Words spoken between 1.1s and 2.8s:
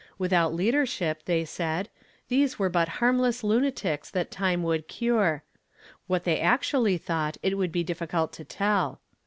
they said, these were